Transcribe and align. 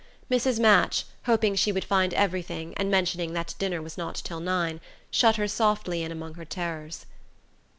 Mrs. 0.31 0.57
Match, 0.59 1.05
hoping 1.25 1.53
she 1.53 1.71
would 1.71 1.83
find 1.85 2.11
everything, 2.15 2.73
and 2.75 2.89
mentioning 2.89 3.33
that 3.33 3.53
dinner 3.59 3.83
was 3.83 3.99
not 3.99 4.15
till 4.15 4.39
nine, 4.39 4.81
shut 5.11 5.35
her 5.35 5.47
softly 5.47 6.01
in 6.01 6.11
among 6.11 6.33
her 6.33 6.45
terrors. 6.45 7.05